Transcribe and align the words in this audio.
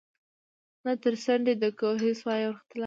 نه 0.85 0.93
تر 1.03 1.13
څنډی 1.23 1.53
د 1.61 1.65
کوهي 1.79 2.11
سوای 2.21 2.41
ورختلای 2.47 2.79